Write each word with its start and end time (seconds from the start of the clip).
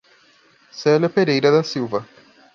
Celia 0.71 1.07
Pereira 1.11 1.51
da 1.51 1.61
Silva 1.61 2.03